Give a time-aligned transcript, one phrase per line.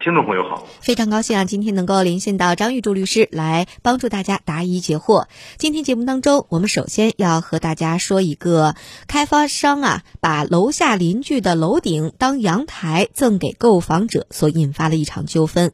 [0.00, 5.26] 听众朋友好，非常高兴啊，今天能够连线到张玉柱律师来帮助大家答疑解惑。
[5.56, 8.76] 今天节目当中，我们首先要和大家说一个
[9.08, 15.72] 开发商啊，把楼下邻居的楼顶当阳台赠给购房者所引发的一场纠纷。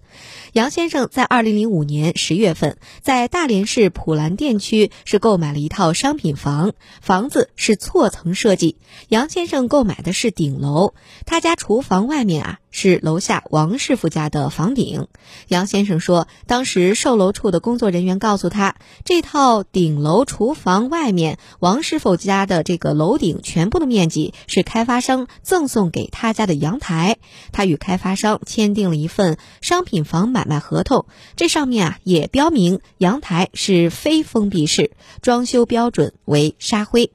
[0.54, 8.79] 杨先生在二零零五年十月份，在大连市普兰店区是购买了一套商品房，房子是错层设计。
[9.09, 10.95] 杨先生购买的是顶楼，
[11.27, 12.59] 他家厨房外面啊。
[12.75, 15.07] 是楼下王师傅家的房顶。
[15.47, 27.19] 杨先生说，当时售楼处的工作人员告诉他，这套顶楼厨房外面王师傅家的这个楼顶全部的面积是开发商赠送给他家的阳台。
[27.52, 34.91] 他与开发商签订了一份商品房买卖合同，这上面啊也标明阳台是非封闭式，
[35.23, 37.13] 装修标准为沙灰。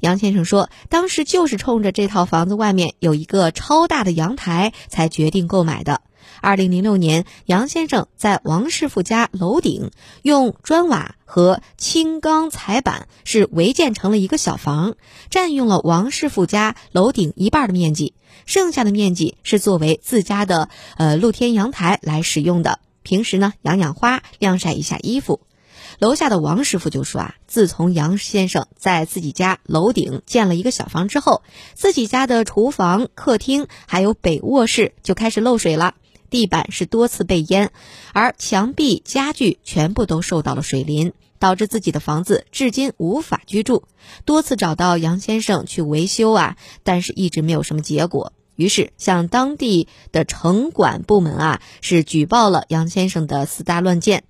[0.00, 6.02] 杨先生说：“当时就是冲着这套房子外面有一个超大的阳台，才决定购买的。
[6.40, 9.90] 二零零六年，杨先生在王师傅家楼顶
[10.22, 14.94] 用砖瓦和青钢彩板是围建成了一个小房，
[15.30, 18.14] 占用了王师傅家楼顶一半的面积，
[18.46, 22.78] 剩下的面积是作为自家的呃露天阳台来使用的。
[23.02, 25.40] 平时呢，养养花，晾晒一下衣服。”
[25.98, 31.42] 楼下的王师傅就说啊，自从杨先生在自己家楼顶建了一个小房之后，
[31.74, 35.94] 自己家的厨房、客厅还有北卧室就开始漏水了，
[36.30, 37.72] 地板是多次被淹，
[38.12, 43.84] 而墙壁、家具全部都受到了水淋，导致自己的房子至今无法居住。
[44.24, 54.24] 多次找到杨先生去维修啊，但是一直没有什么结果，于是向当地的城管部门啊是举报了杨先生的私搭乱建。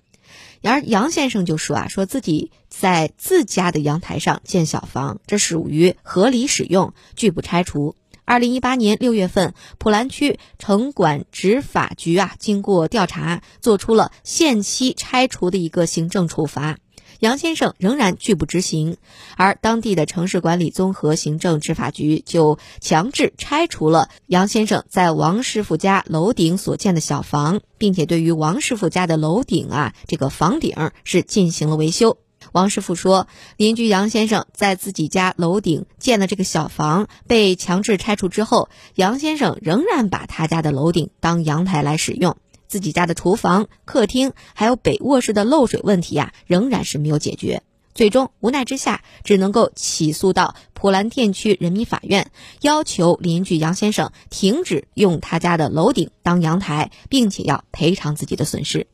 [0.61, 7.95] 然而杨先生就说啊，说自己在自家的阳台上建小房，这属于合理使用，拒不拆除。
[8.25, 16.77] 二零一八年六月份，普兰区城管执法局啊，经过调查，做出了限期拆除的一个行政处罚。
[17.19, 18.95] 杨先生仍然拒不执行，
[19.35, 32.17] 而当地的城市管理综合行政执法局就强制拆除了杨先生在王师傅家楼顶所建的小房，并且对于王师傅家的楼顶啊这个房顶是进行了维修。
[32.53, 42.37] 王师傅说，邻居杨先生在自己家楼顶建的这个小房被强制拆除之后，杨先生仍然把他家的楼顶当阳台来使用。
[42.69, 47.63] 自己家的厨房、客厅还有北卧室的漏水问题呀，仍然是没有解决。
[47.95, 52.31] 最终无奈之下，只能够起诉到普兰店区人民法院，
[52.61, 58.87] 要求邻居杨先生停止用他家的楼顶当阳台，并且要赔偿自己的损失。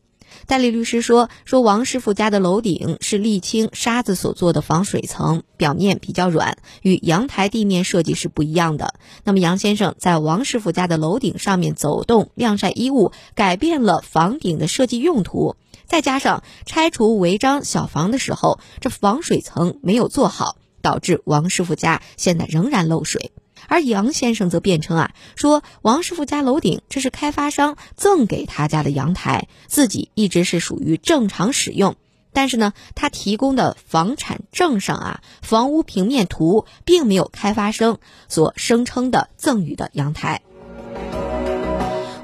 [0.48, 8.96] 代理律师说：“说王师傅家的楼顶是沥青沙子所做的防水层，表面比较软，与阳台地面设计是不一样的。
[9.24, 23.32] 那么杨先生在王师傅家的楼顶上面走动、晾晒衣物，改变了房顶的设计用途，再加上拆除违章小房的时候，这防水层没有做好，导致王师傅家现在仍然漏水。”
[23.68, 31.96] 而杨先生则辩称啊，说王师傅家楼顶这是开发商赠给他家的阳台，自己一直是属于正常使用。
[32.34, 40.42] 但是呢，他提供的房产证上啊，房屋平面图并没有开发商所声称的赠予的阳台。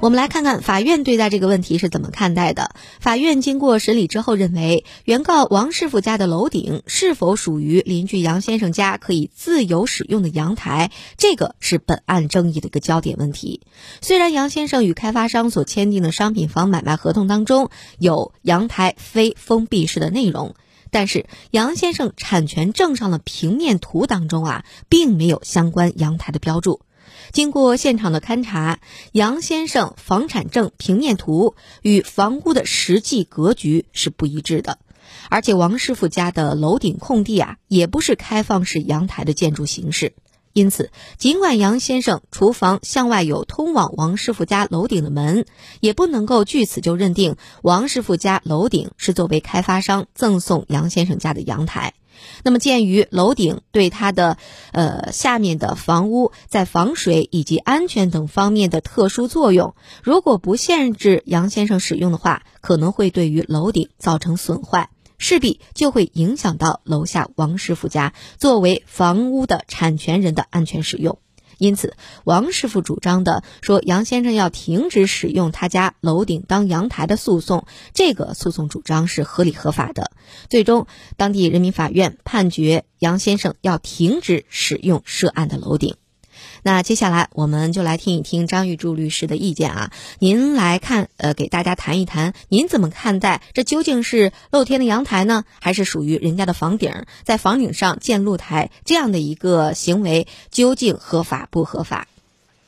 [0.02, 2.74] 我们来看看法院对待这个问题是怎么看待的。
[2.98, 13.60] 法院经过审理之后认为，原告王师傅家的楼顶是否属于邻居杨先生家可以自由使用的阳台，这个是本案争议的一个焦点问题。
[14.00, 20.56] 虽然杨先生与开发商所签订的商品房买卖合同当中有阳台非封闭式的内容，
[20.90, 26.80] 但是杨先生产权证上的平面图当中啊，并没有相关阳台的标注。
[27.30, 28.80] 经过现场的勘查，
[29.12, 34.78] 杨先生房产证平面图与房屋的实际格局是不一致的，
[35.30, 40.14] 而且王师傅家的楼顶空地啊，也不是开放式阳台的建筑形式。
[40.52, 45.46] 因此，尽管杨先生厨房向外有通往王师傅家楼顶的门，
[45.80, 51.94] 也不能够据此就认定王师傅家楼顶是作为开发商赠送杨先生家的阳台。
[52.44, 54.36] 那么，鉴于楼顶对它的
[54.72, 71.18] 呃下面的房屋在防水以及安全等方面的特殊作用，如果不限制杨先生使用的话，可能会对于楼顶造成损坏，势必就会影响到楼下王师傅家作为房屋的产权人的安全使用。
[71.62, 80.10] 因此，王师傅主张的说杨先生要停止使用他家楼顶当阳台的诉讼，这个诉讼主张是合理合法的。
[80.50, 85.94] 最终，当地人民法院判决杨先生要停止使用涉案的楼顶。
[86.62, 102.06] 那接下来我们就来听一听张玉柱律师的意见啊，您来看，呃，给大家谈一谈，您怎么看待这究竟是露天的阳台呢，还是属于人家的房顶，在房顶上建露台这样的一个行为究竟合法不合法？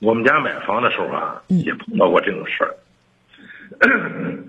[0.00, 2.77] 我们家买房的时候啊，也碰到过这种事儿。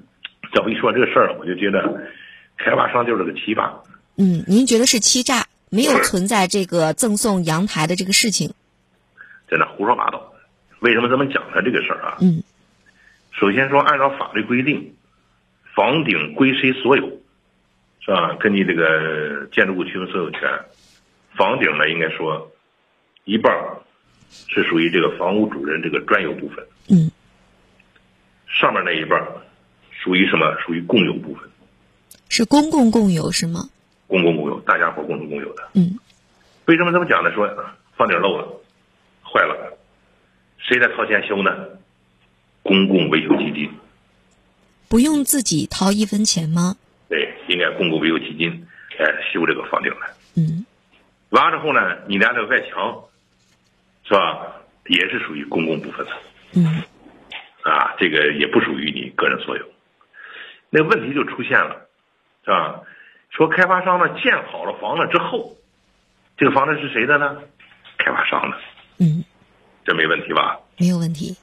[0.53, 1.81] 这么一说这个事儿，我就觉得
[2.57, 3.73] 开发商就是个欺诈。
[4.17, 8.53] 嗯，您觉得是欺诈，没有存在这个赠送阳台的这个事情。
[9.49, 10.33] 在那胡说八道，
[10.79, 11.61] 为什么这么讲他？
[11.61, 12.43] 这个事儿啊，嗯，
[13.31, 14.95] 首先说，按照法律规定，
[15.75, 17.05] 房顶归谁所有，
[18.01, 18.35] 是吧？
[18.39, 20.41] 根据这个建筑物区分所有权，
[21.35, 22.51] 房顶呢，应该说
[23.23, 23.53] 一半
[24.29, 27.11] 是属于这个房屋主人这个专有部分，嗯，
[28.47, 29.23] 上面那一半
[29.91, 30.55] 属于什么？
[30.65, 31.49] 属于共有部分，
[32.29, 33.69] 是公共共有是吗？
[34.07, 35.69] 公共共有，大家伙共同共有的。
[35.73, 35.97] 嗯，
[36.65, 37.31] 为什么这么讲呢？
[37.33, 37.47] 说
[37.95, 38.47] 房顶漏了。
[40.67, 41.51] 谁来掏钱修呢？
[42.63, 43.69] 公共维修基金，
[44.89, 46.75] 不用自己掏一分钱吗？
[47.07, 48.67] 对，应该公共维修基金
[48.97, 50.07] 来修这个房顶的。
[50.35, 50.65] 嗯，
[51.29, 53.03] 完了之后呢，你家这个外墙，
[54.03, 54.53] 是吧？
[54.87, 56.11] 也是属于公共部分的。
[56.53, 56.81] 嗯，
[57.63, 59.65] 啊，这个也不属于你个人所有。
[60.69, 61.87] 那问题就出现了，
[62.43, 62.81] 是吧？
[63.31, 65.55] 说开发商呢建好了房子之后，
[66.37, 67.37] 这个房子是谁的呢？
[67.97, 68.57] 开发商的。
[68.99, 69.24] 嗯，
[69.85, 70.59] 这没问题吧？
[70.77, 71.37] 没有问题。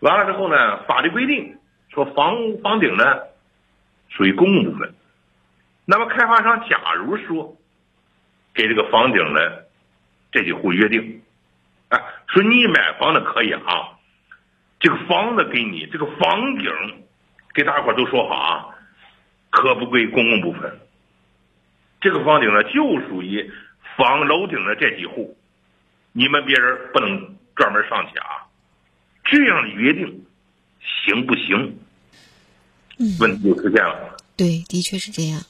[0.00, 1.58] 完了之后呢，法律规定
[1.88, 3.04] 说房屋房顶呢
[4.08, 4.94] 属于公共部分。
[5.84, 7.56] 那么开发商假如说
[8.54, 9.40] 给这个房顶呢
[10.30, 11.22] 这几户约定，
[11.88, 11.98] 啊，
[12.28, 13.98] 说你买房子可以啊，
[14.78, 16.70] 这个房子给你，这个房顶
[17.54, 18.68] 给大伙都说好啊，
[19.50, 20.78] 可不归公共部分。
[22.00, 23.50] 这个房顶呢就属于
[23.96, 25.36] 房楼顶的这几户。
[26.12, 28.46] 你们别人不能专门上去啊，
[29.24, 30.24] 这样的约定
[31.04, 31.78] 行不行？
[32.98, 34.16] 嗯，问题就出现了。
[34.36, 35.40] 对，的确是这样，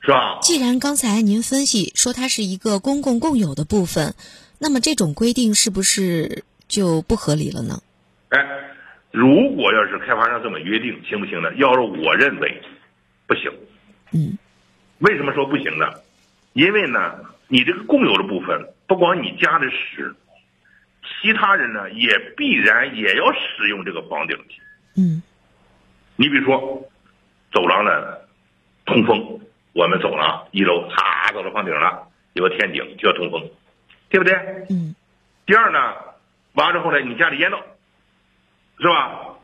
[0.00, 0.38] 是吧？
[0.42, 4.14] 既然刚才您分析说它是一个公共共有的部分，
[4.58, 7.82] 那么这种规定是不是就不合理了呢？
[8.28, 8.38] 哎，
[9.10, 11.52] 如果要是开发商这么约定，行不行呢？
[11.56, 12.62] 要是我认为
[13.26, 13.50] 不行。
[14.12, 14.36] 嗯，
[14.98, 15.86] 为什么说不行呢？
[16.52, 17.14] 因为呢，
[17.48, 18.74] 你这个共有的部分。
[18.90, 20.12] 不光你家的使，
[21.02, 24.62] 其他人呢也必然也要使用这个房顶去。
[24.96, 25.22] 嗯，
[26.16, 26.88] 你比如说，
[27.52, 28.28] 走廊的
[28.84, 29.40] 通风，
[29.72, 33.50] 我们走廊一楼，嚓走到房顶了，有个天井就要通风，
[34.08, 34.34] 对不对？
[34.70, 34.94] 嗯。
[35.46, 35.94] 第二呢，
[36.54, 37.58] 完了之后呢，你家里烟道，
[38.78, 39.36] 是吧？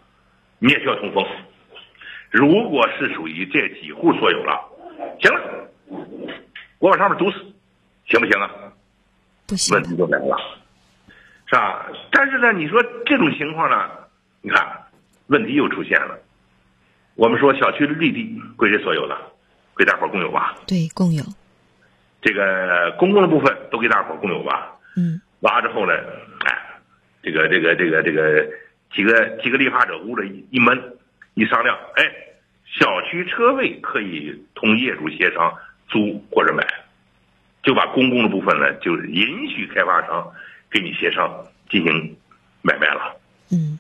[0.59, 1.27] 你也需要通风。
[2.31, 4.69] 如果是属于这几户所有了，
[5.21, 5.71] 行了，
[6.79, 7.39] 我往上面堵死，
[8.07, 8.51] 行不行啊？
[9.47, 10.37] 不行问题就来了，
[11.47, 11.87] 是吧？
[12.11, 13.89] 但是呢，你说这种情况呢，
[14.43, 14.67] 你看
[15.29, 16.19] 问题又出现了。
[17.15, 19.33] 我们说小区的绿地归谁所有了？
[19.75, 20.57] 归大伙共有吧？
[20.67, 21.23] 对，共有。
[22.21, 24.73] 这个公共的部分都给大伙共有吧？
[24.97, 25.21] 嗯。
[25.41, 25.93] 完了之后呢，
[26.45, 26.59] 哎，
[27.23, 28.45] 这个这个这个这个
[28.93, 30.97] 几个几个立法者屋里一闷
[31.35, 32.05] 一商量，哎，
[32.65, 35.55] 小区车位可以同业主协商
[35.89, 36.67] 租或者买。
[37.63, 40.33] 就把公共的部分呢，就是允许开发商
[40.77, 42.17] 给你协商进行
[42.61, 43.19] 买卖了。
[43.51, 43.79] 嗯，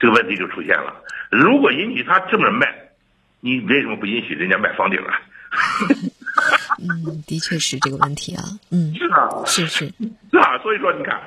[0.00, 1.02] 这个问题就出现了。
[1.30, 2.66] 如果允许他这么卖，
[3.40, 5.20] 你为什么不允许人家卖房顶啊？
[6.80, 8.42] 嗯，的确是这个问题啊。
[8.70, 9.86] 嗯，是啊，是是
[10.30, 10.56] 是啊。
[10.62, 11.20] 所以说，你看，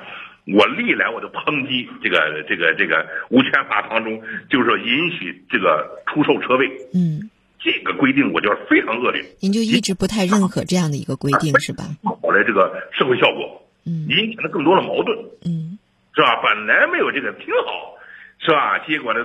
[0.46, 6.68] 我历来我就抨击这个这个这个无权法当中，就是说允许这个出售车位。
[6.92, 7.30] 嗯。
[7.60, 11.84] 这个规定我觉得非常恶劣，您就一直不太认可这样的一个规定是吧？
[12.04, 15.16] 好的这个社会效果，嗯，引起了更多的矛盾，
[15.46, 15.78] 嗯，
[16.14, 16.36] 是吧？
[16.42, 17.96] 本来没有这个挺好，
[18.38, 18.78] 是吧？
[18.86, 19.24] 结果呢，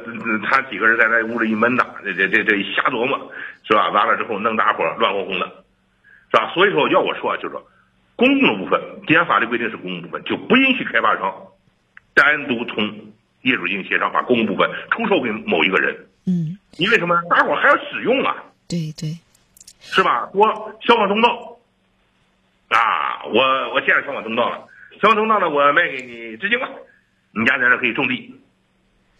[0.49, 3.29] 他几个人在那屋里一闷呐，这这这这瞎琢磨，
[3.67, 3.89] 是吧？
[3.89, 5.45] 完了之后弄大伙乱哄哄的，
[6.31, 6.49] 是吧？
[6.53, 7.61] 所以说要我说就是说，
[8.15, 11.33] 公共的部分，既然法律规定是公共部分，就不允许开发商
[12.13, 12.85] 单独从
[13.41, 16.07] 业主进行协商，把公共部分出售给某一个人。
[16.25, 17.21] 嗯，因为什么？
[17.29, 18.35] 大伙还要使用啊。
[18.69, 19.17] 对对，
[19.81, 20.29] 是吧？
[20.33, 20.47] 我
[20.81, 21.57] 消防通道，
[23.33, 24.67] 我我建了消防通道了，
[25.01, 26.67] 消防通道呢，我卖给你执行吧，
[27.31, 28.35] 你家在这可以种地，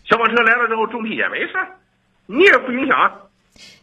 [0.03, 1.77] 消防车来了之后种地也没事儿，
[2.25, 3.11] 你也不影响啊，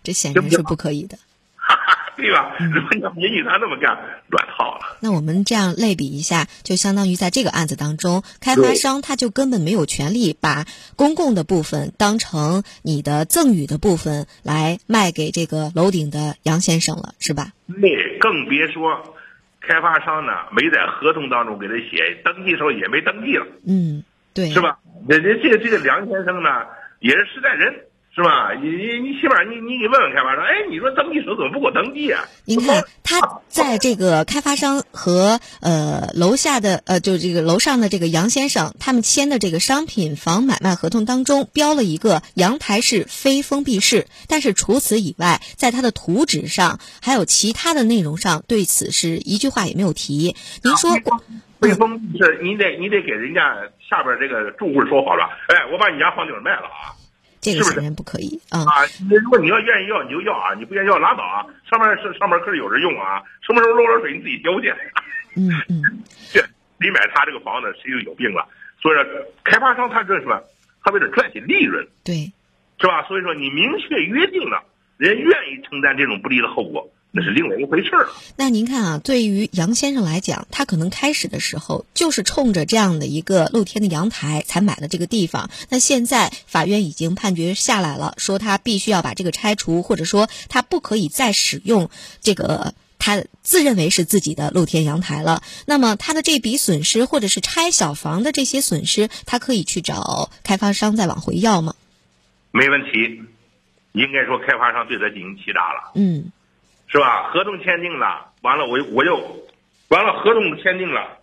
[0.03, 1.19] 这显然是不可以的。
[1.63, 2.57] 哈哈，对吧？
[2.59, 3.97] 如果你要允许他那么干，
[4.29, 4.97] 乱套了。
[5.01, 17.53] 那我们这样类比一下，就相当于在这个案子当中，开发商他就根本没有权利把公共的部分当成你的赠与的部分来卖给这个楼顶的杨先生了，是吧？
[17.81, 19.15] 对，更别说
[19.61, 24.03] 开发商呢，没在合同当中给他写，登记时候也没登记了，嗯，
[24.35, 24.79] 对，是吧？
[25.09, 26.67] 人家这个这个梁先生呢，
[27.01, 27.75] 也是实在人。
[28.13, 28.53] 是吧？
[28.61, 32.25] 你你你起码你你给问问开发商，哎，你说登记时候怎么不给我登记啊？
[32.45, 50.35] 您看他在这个开发商和呃楼下的呃就这个楼上的这个杨先生他们签的这个商品房买卖合同当中标了一个阳台是非封闭式，但是除此以外，在他的图纸上还有其他的内容上对此是一句话也没有提。
[50.65, 50.91] 您说
[51.61, 53.57] 被封闭式，你得你得给人家
[53.89, 56.99] 下边这个住户说好了，哎，我把你家房顶卖了啊。
[57.41, 58.61] 这个显然不可以啊！
[58.61, 61.47] 啊，如果你要愿意要，你就要啊；你不愿意要，拉倒啊。
[61.71, 64.69] 上面是上面可是有人用啊，什么时候漏点水你自己交去。
[65.37, 65.81] 嗯嗯，
[66.33, 66.41] 这
[66.79, 68.47] 你买他这个房子谁就有病了。
[68.83, 69.05] 所以说，
[69.45, 70.41] 开发商他这什么？
[70.83, 72.33] 他为了赚取利润，对，
[72.79, 73.03] 是吧？
[73.09, 74.63] 所以说，你明确约定了，
[74.97, 76.87] 人愿意承担这种不利的后果。
[77.13, 78.13] 那是另外一回事儿了。
[78.37, 85.51] 那您看啊，对于杨先生来讲，他可能开始的时候就是冲着这样的一个露天的阳台才买了这个地方。
[85.71, 91.91] 那现在法院已经判决下来了，说他必须要把这个拆除，或者说他不可以再使用
[92.21, 95.43] 这个他自认为是自己的露天阳台了。
[95.67, 101.75] 那么他的这笔损失，或者是拆小房的这些损失，他可以去找开发商再往回要吗？
[102.53, 103.21] 没问题，
[103.93, 105.91] 应该说开发商对他进行欺诈了。
[105.97, 106.31] 嗯。
[106.91, 107.31] 是吧？
[107.33, 109.17] 合同签订了，完了我我又，
[109.89, 111.19] 完了合同签订了，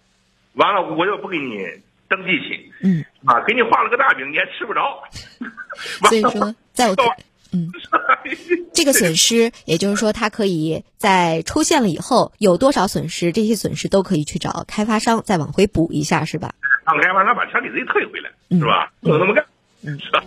[0.54, 1.66] 完了我又不给你
[2.08, 5.04] 登记去，嗯，啊，给你画了个大饼，你还吃不着。
[6.08, 6.96] 所以说，在我
[8.74, 16.54] 这个损失，也就是说，他可以在出现了以后有多少损失，这些损失都可以去找开发商再往回补一下，是吧？
[16.86, 18.92] 让开发商把钱给自己退回来，是吧？
[19.02, 19.46] 不能那么干，
[19.86, 20.24] 嗯，是吧？